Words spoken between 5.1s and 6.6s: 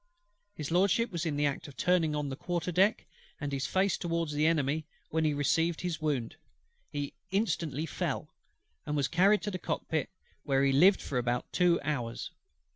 when he received his wound: